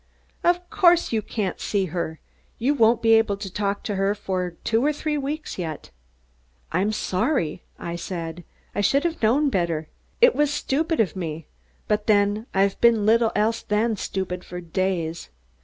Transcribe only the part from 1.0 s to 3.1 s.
you can't see her! You won't